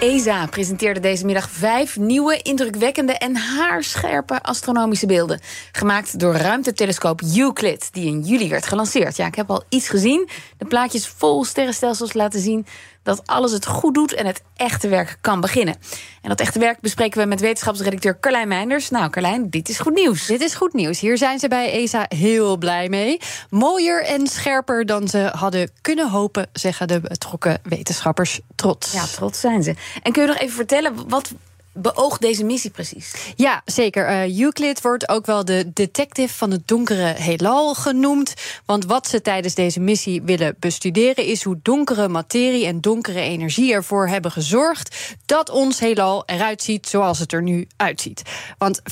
ESA 0.00 0.46
presenteerde 0.46 1.00
deze 1.00 1.24
middag 1.24 1.50
vijf 1.50 1.96
nieuwe, 1.96 2.42
indrukwekkende 2.42 3.12
en 3.12 3.36
haarscherpe 3.36 4.42
astronomische 4.42 5.06
beelden. 5.06 5.40
Gemaakt 5.72 6.18
door 6.18 6.34
ruimtetelescoop 6.34 7.20
Euclid, 7.36 7.88
die 7.92 8.06
in 8.06 8.20
juli 8.20 8.48
werd 8.48 8.66
gelanceerd. 8.66 9.16
Ja, 9.16 9.26
ik 9.26 9.34
heb 9.34 9.50
al 9.50 9.62
iets 9.68 9.88
gezien. 9.88 10.28
De 10.58 10.64
plaatjes 10.64 11.06
vol 11.06 11.44
sterrenstelsels 11.44 12.12
laten 12.12 12.40
zien 12.40 12.66
dat 13.02 13.26
alles 13.26 13.52
het 13.52 13.66
goed 13.66 13.94
doet 13.94 14.14
en 14.14 14.26
het 14.26 14.42
echte 14.56 14.88
werk 14.88 15.18
kan 15.20 15.40
beginnen. 15.40 15.76
En 16.22 16.28
dat 16.28 16.40
echte 16.40 16.58
werk 16.58 16.80
bespreken 16.80 17.20
we 17.20 17.26
met 17.26 17.40
wetenschapsredacteur 17.40 18.20
Carlijn 18.20 18.48
Meinders. 18.48 18.90
Nou, 18.90 19.10
Carlijn, 19.10 19.50
dit 19.50 19.68
is 19.68 19.78
goed 19.78 19.94
nieuws. 19.94 20.26
Dit 20.26 20.40
is 20.40 20.54
goed 20.54 20.72
nieuws. 20.72 21.00
Hier 21.00 21.18
zijn 21.18 21.38
ze 21.38 21.48
bij 21.48 21.72
ESA 21.72 22.04
heel 22.08 22.56
blij 22.56 22.88
mee. 22.88 23.20
Mooier 23.50 24.04
en 24.04 24.26
scherper 24.26 24.86
dan 24.86 25.08
ze 25.08 25.30
hadden 25.32 25.70
kunnen 25.80 26.10
hopen, 26.10 26.48
zeggen 26.52 26.88
de 26.88 27.00
betrokken 27.00 27.58
wetenschappers 27.62 28.40
trots. 28.54 28.92
Ja, 28.92 29.04
trots 29.06 29.40
zijn 29.40 29.62
ze. 29.62 29.74
En 30.02 30.12
kun 30.12 30.22
je 30.22 30.28
nog 30.28 30.38
even 30.38 30.54
vertellen 30.54 31.08
wat 31.08 31.32
beoogt 31.80 32.20
deze 32.20 32.44
missie 32.44 32.70
precies? 32.70 33.14
Ja, 33.36 33.62
zeker. 33.64 34.10
Uh, 34.10 34.40
Euclid 34.40 34.80
wordt 34.80 35.08
ook 35.08 35.26
wel 35.26 35.44
de 35.44 35.70
detective 35.74 36.34
van 36.34 36.50
het 36.50 36.68
donkere 36.68 37.14
heelal 37.18 37.74
genoemd. 37.74 38.34
Want 38.66 38.84
wat 38.84 39.06
ze 39.06 39.22
tijdens 39.22 39.54
deze 39.54 39.80
missie 39.80 40.22
willen 40.22 40.56
bestuderen 40.58 41.24
is 41.24 41.42
hoe 41.42 41.58
donkere 41.62 42.08
materie 42.08 42.66
en 42.66 42.80
donkere 42.80 43.20
energie 43.20 43.72
ervoor 43.72 44.08
hebben 44.08 44.30
gezorgd 44.30 45.16
dat 45.26 45.50
ons 45.50 45.80
heelal 45.80 46.22
eruit 46.26 46.62
ziet 46.62 46.86
zoals 46.86 47.18
het 47.18 47.32
er 47.32 47.42
nu 47.42 47.66
uitziet. 47.76 48.22
Want 48.58 48.80
95% 48.80 48.84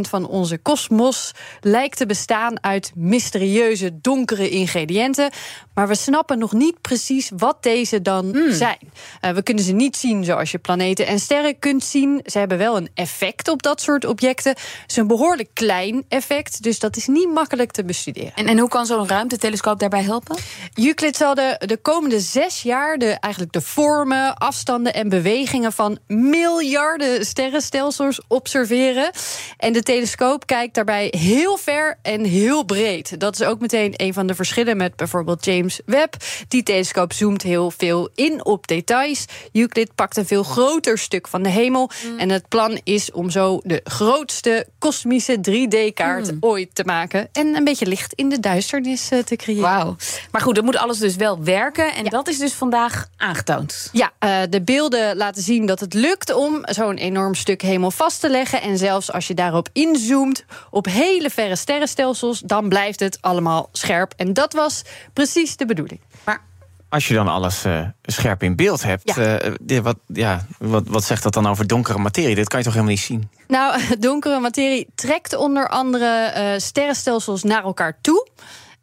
van 0.00 0.26
onze 0.26 0.58
kosmos 0.58 1.32
lijkt 1.60 1.96
te 1.96 2.06
bestaan 2.06 2.62
uit 2.62 2.92
mysterieuze 2.94 4.00
donkere 4.00 4.48
ingrediënten. 4.48 5.30
Maar 5.74 5.88
we 5.88 5.94
snappen 5.94 6.38
nog 6.38 6.52
niet 6.52 6.80
precies 6.80 7.30
wat 7.36 7.62
deze 7.62 8.02
dan 8.02 8.30
hmm. 8.32 8.52
zijn. 8.52 8.78
Uh, 9.24 9.30
we 9.30 9.42
kunnen 9.42 9.64
ze 9.64 9.72
niet 9.72 9.96
zien 9.96 10.24
zoals 10.24 10.50
je 10.50 10.58
planeten 10.58 11.06
en 11.06 11.18
sterren 11.18 11.37
kunt 11.58 11.84
zien. 11.84 12.20
Ze 12.24 12.38
hebben 12.38 12.58
wel 12.58 12.76
een 12.76 12.88
effect 12.94 13.48
op 13.48 13.62
dat 13.62 13.80
soort 13.80 14.04
objecten. 14.04 14.50
Het 14.50 14.90
is 14.90 14.96
een 14.96 15.06
behoorlijk 15.06 15.48
klein 15.52 16.04
effect, 16.08 16.62
dus 16.62 16.78
dat 16.78 16.96
is 16.96 17.06
niet 17.06 17.32
makkelijk 17.32 17.72
te 17.72 17.84
bestuderen. 17.84 18.32
En, 18.34 18.46
en 18.46 18.58
hoe 18.58 18.68
kan 18.68 18.86
zo'n 18.86 19.08
ruimtetelescoop 19.08 19.78
daarbij 19.78 20.02
helpen? 20.02 20.36
Euclid 20.74 21.16
zal 21.16 21.34
de, 21.34 21.60
de 21.66 21.76
komende 21.76 22.20
zes 22.20 22.62
jaar 22.62 22.98
de, 22.98 23.06
eigenlijk 23.06 23.52
de 23.52 23.60
vormen, 23.60 24.36
afstanden 24.36 24.94
en 24.94 25.08
bewegingen 25.08 25.72
van 25.72 25.98
miljarden 26.06 27.26
sterrenstelsels 27.26 28.20
observeren. 28.28 29.10
En 29.56 29.72
de 29.72 29.82
telescoop 29.82 30.46
kijkt 30.46 30.74
daarbij 30.74 31.14
heel 31.16 31.56
ver 31.56 31.98
en 32.02 32.24
heel 32.24 32.64
breed. 32.64 33.20
Dat 33.20 33.40
is 33.40 33.46
ook 33.46 33.60
meteen 33.60 33.92
een 33.96 34.12
van 34.12 34.26
de 34.26 34.34
verschillen 34.34 34.76
met 34.76 34.96
bijvoorbeeld 34.96 35.44
James 35.44 35.80
Webb. 35.86 36.14
Die 36.48 36.62
telescoop 36.62 37.12
zoomt 37.12 37.42
heel 37.42 37.70
veel 37.70 38.10
in 38.14 38.44
op 38.44 38.66
details. 38.66 39.24
Euclid 39.52 39.94
pakt 39.94 40.16
een 40.16 40.26
veel 40.26 40.42
groter 40.42 40.98
stuk 40.98 41.17
van 41.26 41.42
de 41.42 41.48
hemel. 41.48 41.90
Mm. 42.04 42.18
En 42.18 42.28
het 42.28 42.48
plan 42.48 42.80
is 42.84 43.12
om 43.12 43.30
zo 43.30 43.60
de 43.64 43.80
grootste 43.84 44.66
kosmische 44.78 45.36
3D-kaart 45.36 46.32
mm. 46.32 46.36
ooit 46.40 46.74
te 46.74 46.84
maken. 46.84 47.28
En 47.32 47.46
een 47.54 47.64
beetje 47.64 47.86
licht 47.86 48.12
in 48.12 48.28
de 48.28 48.40
duisternis 48.40 49.10
eh, 49.10 49.18
te 49.18 49.36
creëren. 49.36 49.62
Wauw. 49.62 49.96
Maar 50.30 50.40
goed, 50.40 50.54
dat 50.54 50.64
moet 50.64 50.76
alles 50.76 50.98
dus 50.98 51.16
wel 51.16 51.44
werken. 51.44 51.94
En 51.94 52.04
dat 52.04 52.28
is 52.28 52.38
dus 52.38 52.52
vandaag 52.52 53.06
aangetoond. 53.16 53.88
Ja, 53.92 54.12
uh, 54.24 54.40
de 54.50 54.62
beelden 54.62 55.16
laten 55.16 55.42
zien 55.42 55.66
dat 55.66 55.80
het 55.80 55.94
lukt 55.94 56.34
om 56.34 56.60
zo'n 56.62 56.96
enorm 56.96 57.34
stuk 57.34 57.62
hemel 57.62 57.90
vast 57.90 58.20
te 58.20 58.30
leggen. 58.30 58.62
En 58.62 58.78
zelfs 58.78 59.12
als 59.12 59.26
je 59.26 59.34
daarop 59.34 59.68
inzoomt 59.72 60.44
op 60.70 60.86
hele 60.86 61.30
verre 61.30 61.56
sterrenstelsels, 61.56 62.40
dan 62.40 62.68
blijft 62.68 63.00
het 63.00 63.18
allemaal 63.20 63.68
scherp. 63.72 64.12
En 64.16 64.32
dat 64.32 64.52
was 64.52 64.82
precies 65.12 65.56
de 65.56 65.66
bedoeling. 65.66 66.00
Maar 66.24 66.47
als 66.88 67.08
je 67.08 67.14
dan 67.14 67.28
alles 67.28 67.64
uh, 67.66 67.80
scherp 68.02 68.42
in 68.42 68.56
beeld 68.56 68.82
hebt, 68.82 69.12
ja. 69.16 69.42
Uh, 69.68 69.78
wat, 69.78 69.96
ja, 70.06 70.46
wat, 70.58 70.82
wat 70.86 71.04
zegt 71.04 71.22
dat 71.22 71.32
dan 71.32 71.46
over 71.46 71.66
donkere 71.66 71.98
materie? 71.98 72.34
Dat 72.34 72.48
kan 72.48 72.58
je 72.58 72.64
toch 72.64 72.74
helemaal 72.74 72.94
niet 72.94 73.04
zien? 73.04 73.30
Nou, 73.48 73.80
donkere 73.98 74.40
materie 74.40 74.88
trekt 74.94 75.36
onder 75.36 75.68
andere 75.68 76.32
uh, 76.36 76.58
sterrenstelsels 76.58 77.42
naar 77.42 77.62
elkaar 77.62 77.98
toe. 78.00 78.28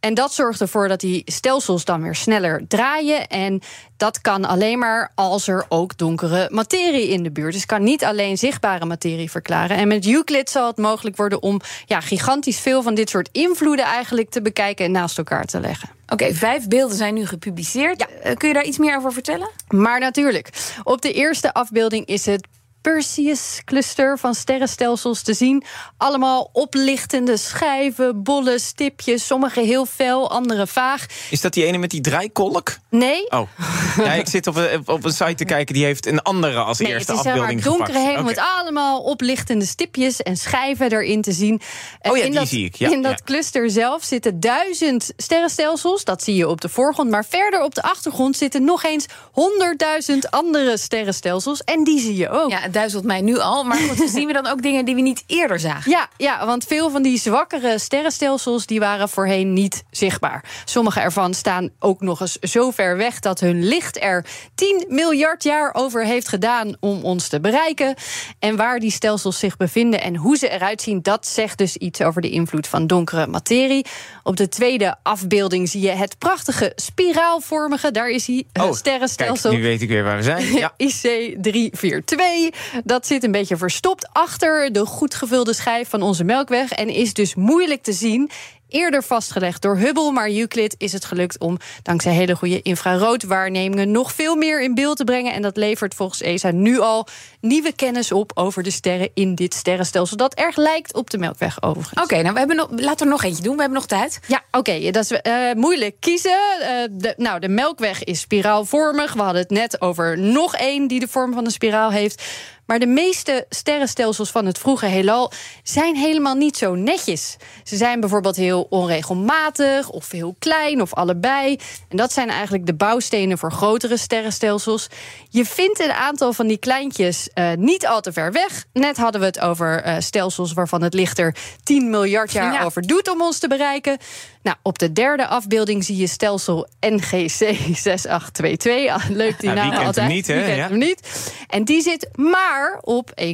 En 0.05 0.13
dat 0.13 0.33
zorgt 0.33 0.61
ervoor 0.61 0.87
dat 0.87 0.99
die 0.99 1.21
stelsels 1.25 1.85
dan 1.85 2.01
weer 2.01 2.15
sneller 2.15 2.61
draaien. 2.67 3.27
En 3.27 3.61
dat 3.97 4.21
kan 4.21 4.45
alleen 4.45 4.79
maar 4.79 5.11
als 5.15 5.47
er 5.47 5.65
ook 5.69 5.97
donkere 5.97 6.47
materie 6.51 7.07
in 7.07 7.23
de 7.23 7.31
buurt 7.31 7.47
is. 7.47 7.53
Dus 7.53 7.65
kan 7.65 7.83
niet 7.83 8.03
alleen 8.03 8.37
zichtbare 8.37 8.85
materie 8.85 9.31
verklaren. 9.31 9.77
En 9.77 9.87
met 9.87 10.07
Euclid 10.07 10.49
zal 10.49 10.67
het 10.67 10.77
mogelijk 10.77 11.15
worden 11.15 11.41
om 11.41 11.61
ja, 11.85 12.01
gigantisch 12.01 12.59
veel 12.59 12.81
van 12.81 12.95
dit 12.95 13.09
soort 13.09 13.29
invloeden 13.31 13.85
eigenlijk 13.85 14.29
te 14.29 14.41
bekijken 14.41 14.85
en 14.85 14.91
naast 14.91 15.17
elkaar 15.17 15.45
te 15.45 15.59
leggen. 15.59 15.89
Oké, 16.07 16.33
vijf 16.33 16.67
beelden 16.67 16.97
zijn 16.97 17.13
nu 17.13 17.25
gepubliceerd. 17.25 17.99
Ja. 17.99 18.07
Eh, 18.07 18.35
kun 18.35 18.47
je 18.47 18.53
daar 18.53 18.65
iets 18.65 18.77
meer 18.77 18.97
over 18.97 19.13
vertellen? 19.13 19.49
Maar 19.67 19.99
natuurlijk. 19.99 20.49
Op 20.83 21.01
de 21.01 21.13
eerste 21.13 21.53
afbeelding 21.53 22.05
is 22.05 22.25
het 22.25 22.47
Perseus-cluster 22.85 24.17
van 24.17 24.35
sterrenstelsels 24.35 25.21
te 25.21 25.33
zien. 25.33 25.63
Allemaal 25.97 26.49
oplichtende 26.53 27.37
schijven, 27.37 28.23
bolle 28.23 28.59
stipjes, 28.59 29.25
sommige 29.25 29.59
heel 29.59 29.85
fel, 29.85 30.29
andere 30.29 30.67
vaag. 30.67 31.05
Is 31.29 31.41
dat 31.41 31.53
die 31.53 31.65
ene 31.65 31.77
met 31.77 31.89
die 31.89 32.01
draaikolk? 32.01 32.77
Nee. 32.89 33.29
Oh. 33.29 33.49
Ja, 33.97 34.13
ik 34.13 34.27
zit 34.27 34.47
op 34.47 34.55
een, 34.55 34.81
op 34.85 35.05
een 35.05 35.11
site 35.11 35.33
te 35.33 35.45
kijken 35.45 35.73
die 35.73 35.85
heeft 35.85 36.05
een 36.05 36.21
andere 36.21 36.59
als 36.59 36.79
nee, 36.79 36.91
eerste 36.91 37.11
het 37.11 37.21
is 37.21 37.27
afbeelding 37.27 37.63
gepakt. 37.63 37.77
donkere 37.77 38.05
hemel 38.07 38.23
met 38.23 38.39
allemaal 38.59 39.01
oplichtende 39.01 39.65
stipjes 39.65 40.21
en 40.21 40.37
schijven 40.37 40.91
erin 40.91 41.21
te 41.21 41.31
zien. 41.31 41.61
Oh 42.01 42.17
ja, 42.17 42.23
in 42.23 42.29
die 42.29 42.39
dat, 42.39 42.47
zie 42.47 42.65
ik. 42.65 42.75
Ja, 42.75 42.91
in 42.91 43.01
dat 43.01 43.23
cluster 43.23 43.69
zelf 43.69 44.03
zitten 44.03 44.39
duizend 44.39 45.13
sterrenstelsels. 45.17 46.03
Dat 46.03 46.23
zie 46.23 46.35
je 46.35 46.47
op 46.47 46.61
de 46.61 46.69
voorgrond. 46.69 47.09
Maar 47.09 47.25
verder 47.25 47.63
op 47.63 47.75
de 47.75 47.83
achtergrond 47.83 48.37
zitten 48.37 48.63
nog 48.63 48.83
eens 48.83 49.05
honderdduizend 49.31 50.31
andere 50.31 50.77
sterrenstelsels. 50.77 51.63
En 51.63 51.83
die 51.83 51.99
zie 51.99 52.15
je 52.15 52.29
ook. 52.29 52.49
Ja, 52.49 52.67
duizelt 52.75 53.03
mij 53.03 53.21
nu 53.21 53.39
al. 53.39 53.63
Maar 53.63 53.77
goed, 53.77 54.09
zien 54.15 54.27
we 54.27 54.33
dan 54.33 54.47
ook 54.47 54.61
dingen 54.61 54.85
die 54.85 54.95
we 54.95 55.01
niet 55.01 55.23
eerder 55.27 55.59
zagen? 55.59 55.91
Ja, 55.91 56.09
ja, 56.17 56.45
want 56.45 56.65
veel 56.65 56.89
van 56.89 57.01
die 57.01 57.19
zwakkere 57.19 57.79
sterrenstelsels... 57.79 58.65
die 58.65 58.79
waren 58.79 59.09
voorheen 59.09 59.53
niet 59.53 59.83
zichtbaar. 59.91 60.43
Sommige 60.65 60.99
ervan 60.99 61.33
staan 61.33 61.69
ook 61.79 62.01
nog 62.01 62.21
eens 62.21 62.39
zo 62.39 62.71
ver 62.71 62.97
weg... 62.97 63.19
dat 63.19 63.39
hun 63.39 63.63
licht 63.63 64.01
er 64.01 64.25
10 64.55 64.85
miljard 64.87 65.43
jaar 65.43 65.73
over 65.73 66.05
heeft 66.05 66.27
gedaan 66.27 66.75
om 66.79 67.03
ons 67.03 67.27
te 67.27 67.39
bereiken. 67.39 67.95
En 68.39 68.55
waar 68.55 68.79
die 68.79 68.91
stelsels 68.91 69.39
zich 69.39 69.57
bevinden 69.57 70.01
en 70.01 70.15
hoe 70.15 70.37
ze 70.37 70.49
eruit 70.49 70.81
zien... 70.81 71.01
dat 71.01 71.27
zegt 71.27 71.57
dus 71.57 71.77
iets 71.77 72.01
over 72.01 72.21
de 72.21 72.29
invloed 72.29 72.67
van 72.67 72.87
donkere 72.87 73.27
materie. 73.27 73.85
Op 74.23 74.37
de 74.37 74.49
tweede 74.49 74.95
afbeelding 75.03 75.69
zie 75.69 75.81
je 75.81 75.91
het 75.91 76.17
prachtige 76.17 76.71
spiraalvormige... 76.75 77.91
daar 77.91 78.09
is 78.09 78.27
hij, 78.27 78.45
oh, 78.53 78.73
sterrenstelsel. 78.73 79.49
Kijk, 79.49 79.61
nu 79.61 79.67
weet 79.67 79.81
ik 79.81 79.89
weer 79.89 80.03
waar 80.03 80.17
we 80.17 80.23
zijn. 80.23 80.43
Ja. 80.55 80.71
IC342 80.71 82.55
dat 82.83 83.07
zit 83.07 83.23
een 83.23 83.31
beetje 83.31 83.57
verstopt 83.57 84.09
achter 84.11 84.73
de 84.73 84.85
goed 84.85 85.15
gevulde 85.15 85.53
schijf 85.53 85.89
van 85.89 86.01
onze 86.01 86.23
melkweg 86.23 86.71
en 86.71 86.89
is 86.89 87.13
dus 87.13 87.35
moeilijk 87.35 87.83
te 87.83 87.93
zien 87.93 88.31
eerder 88.75 89.03
vastgelegd 89.03 89.61
door 89.61 89.77
Hubble. 89.77 90.11
Maar 90.11 90.29
Euclid 90.29 90.75
is 90.77 90.93
het 90.93 91.05
gelukt 91.05 91.39
om 91.39 91.57
dankzij 91.81 92.13
hele 92.13 92.35
goede 92.35 92.61
infraroodwaarnemingen 92.61 93.91
nog 93.91 94.13
veel 94.13 94.35
meer 94.35 94.61
in 94.61 94.75
beeld 94.75 94.97
te 94.97 95.03
brengen. 95.03 95.33
En 95.33 95.41
dat 95.41 95.57
levert 95.57 95.93
volgens 95.93 96.21
ESA 96.21 96.51
nu 96.51 96.79
al 96.79 97.07
nieuwe 97.41 97.71
kennis 97.71 98.11
op 98.11 98.31
over 98.33 98.63
de 98.63 98.71
sterren 98.71 99.09
in 99.13 99.35
dit 99.35 99.53
sterrenstelsel. 99.53 100.17
Dat 100.17 100.33
erg 100.33 100.55
lijkt 100.55 100.93
op 100.93 101.09
de 101.09 101.17
Melkweg 101.17 101.61
overigens. 101.61 102.01
Oké, 102.01 102.21
nou 102.21 102.33
we 102.33 102.39
hebben 102.39 102.55
nog, 102.55 102.67
laten 102.75 103.05
we 103.05 103.11
nog 103.11 103.23
eentje 103.23 103.43
doen. 103.43 103.55
We 103.55 103.61
hebben 103.61 103.79
nog 103.79 103.87
tijd. 103.87 104.19
Ja, 104.27 104.43
oké. 104.51 104.91
dat 104.91 105.11
is 105.11 105.19
uh, 105.23 105.53
moeilijk 105.53 105.95
kiezen. 105.99 106.39
Uh, 106.61 106.67
de, 106.91 107.13
nou, 107.17 107.39
de 107.39 107.49
Melkweg 107.49 108.03
is 108.03 108.19
spiraalvormig. 108.19 109.13
We 109.13 109.21
hadden 109.21 109.41
het 109.41 109.51
net 109.51 109.81
over 109.81 110.19
nog 110.19 110.55
één 110.55 110.87
die 110.87 110.99
de 110.99 111.07
vorm 111.07 111.33
van 111.33 111.45
een 111.45 111.51
spiraal 111.51 111.91
heeft. 111.91 112.23
Maar 112.65 112.79
de 112.79 112.85
meeste 112.85 113.45
sterrenstelsels 113.49 114.29
van 114.29 114.45
het 114.45 114.57
vroege 114.57 114.85
heelal 114.85 115.31
zijn 115.63 115.95
helemaal 115.95 116.35
niet 116.35 116.57
zo 116.57 116.75
netjes. 116.75 117.37
Ze 117.63 117.75
zijn 117.75 117.99
bijvoorbeeld 117.99 118.35
heel 118.35 118.67
onregelmatig 118.69 119.89
of 119.89 120.11
heel 120.11 120.35
klein 120.39 120.81
of 120.81 120.93
allebei. 120.93 121.59
En 121.89 121.97
dat 121.97 122.13
zijn 122.13 122.29
eigenlijk 122.29 122.65
de 122.65 122.73
bouwstenen 122.73 123.37
voor 123.37 123.51
grotere 123.51 123.97
sterrenstelsels. 123.97 124.87
Je 125.29 125.45
vindt 125.45 125.79
een 125.79 125.91
aantal 125.91 126.33
van 126.33 126.47
die 126.47 126.57
kleintjes 126.57 127.29
uh, 127.35 127.51
niet 127.57 127.87
al 127.87 128.01
te 128.01 128.13
ver 128.13 128.31
weg. 128.31 128.65
Net 128.73 128.97
hadden 128.97 129.21
we 129.21 129.27
het 129.27 129.39
over 129.39 129.87
uh, 129.87 129.95
stelsels 129.99 130.53
waarvan 130.53 130.81
het 130.81 130.93
licht 130.93 131.19
er 131.19 131.35
10 131.63 131.89
miljard 131.89 132.31
jaar 132.31 132.53
ja. 132.53 132.63
over 132.63 132.81
doet 132.81 133.09
om 133.09 133.21
ons 133.21 133.39
te 133.39 133.47
bereiken. 133.47 133.97
Nou, 134.43 134.57
op 134.61 134.79
de 134.79 134.91
derde 134.91 135.27
afbeelding 135.27 135.83
zie 135.83 135.97
je 135.97 136.07
stelsel 136.07 136.67
NGC 136.79 137.27
6822. 137.27 138.93
Ah, 138.93 139.09
leuk 139.09 139.39
die 139.39 139.49
naam 139.49 139.71
altijd. 139.71 139.95
Hem 139.95 140.07
niet, 140.07 140.27
hè? 140.27 140.45
Wie 140.45 140.55
ja. 140.55 140.67
hem 140.67 140.77
niet. 140.77 141.29
En 141.47 141.63
die 141.63 141.81
zit 141.81 142.09
maar 142.15 142.54
op 142.81 143.11
1,6 143.21 143.27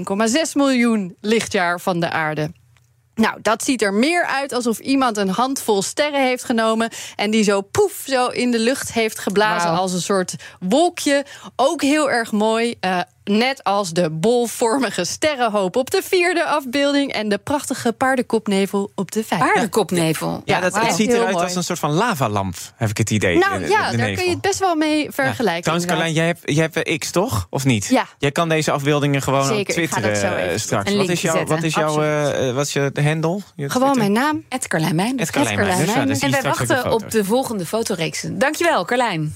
miljoen 0.53 1.15
lichtjaar 1.21 1.79
van 1.79 1.99
de 1.99 2.09
aarde. 2.09 2.51
Nou, 3.15 3.37
dat 3.41 3.63
ziet 3.63 3.81
er 3.81 3.93
meer 3.93 4.25
uit 4.25 4.53
alsof 4.53 4.79
iemand 4.79 5.17
een 5.17 5.29
handvol 5.29 5.81
sterren 5.81 6.23
heeft 6.23 6.43
genomen. 6.43 6.89
en 7.15 7.31
die 7.31 7.43
zo 7.43 7.61
poef, 7.61 8.03
zo 8.07 8.27
in 8.27 8.51
de 8.51 8.59
lucht 8.59 8.93
heeft 8.93 9.19
geblazen. 9.19 9.69
Als 9.69 9.93
een 9.93 10.01
soort 10.01 10.35
wolkje. 10.59 11.25
Ook 11.55 11.81
heel 11.81 12.11
erg 12.11 12.31
mooi. 12.31 12.75
eh, 12.79 12.99
net 13.23 13.63
als 13.63 13.91
de 13.91 14.09
bolvormige 14.09 15.05
sterrenhoop 15.05 15.75
op 15.75 15.89
de 15.91 16.01
vierde 16.03 16.45
afbeelding. 16.45 17.13
en 17.13 17.29
de 17.29 17.37
prachtige 17.37 17.91
paardenkopnevel 17.93 18.91
op 18.95 19.11
de 19.11 19.23
vijfde. 19.23 19.45
Paardenkopnevel. 19.45 20.41
Ja, 20.45 20.59
dat 20.59 20.75
het 20.75 20.93
ziet 20.93 21.13
eruit 21.13 21.35
als 21.35 21.55
een 21.55 21.63
soort 21.63 21.79
van 21.79 21.91
lavalamp, 21.91 22.55
heb 22.75 22.89
ik 22.89 22.97
het 22.97 23.09
idee. 23.09 23.37
Nou 23.37 23.59
de- 23.59 23.67
ja, 23.67 23.91
de 23.91 23.97
daar 23.97 24.11
kun 24.11 24.23
je 24.23 24.29
het 24.29 24.41
best 24.41 24.59
wel 24.59 24.75
mee 24.75 25.07
vergelijken. 25.11 25.61
Trouwens, 25.61 25.89
Carlijn, 25.89 26.13
jij 26.13 26.25
hebt, 26.25 26.39
jij 26.43 26.69
hebt 26.73 26.97
X, 26.99 27.11
toch? 27.11 27.47
Of 27.49 27.65
niet? 27.65 27.85
Ja. 27.85 28.07
Jij 28.17 28.31
kan 28.31 28.49
deze 28.49 28.71
afbeeldingen 28.71 29.21
gewoon 29.21 29.45
Zeker, 29.45 29.59
op 29.59 29.89
Twitter 29.89 30.11
eh, 30.11 30.57
straks. 30.57 30.93
Wat 30.93 31.09
is, 31.09 31.21
jouw, 31.21 31.45
wat 31.45 31.63
is 31.63 31.73
jouw 31.73 32.01
eh, 32.01 32.49
eh, 32.49 32.55
wat 32.55 32.65
is 32.65 32.73
je 32.73 32.91
handle? 33.03 33.39
Je 33.55 33.69
Gewoon 33.69 33.97
mijn 33.97 34.11
naam. 34.11 34.43
Het 34.49 34.67
Carlijn 34.67 34.95
dan 34.97 36.15
zie 36.15 36.25
En 36.25 36.31
wij 36.31 36.41
wachten 36.41 36.91
op 36.91 37.11
de 37.11 37.25
volgende 37.25 37.65
fotoreeksen. 37.65 38.39
Dankjewel, 38.39 38.85
Carlijn. 38.85 39.35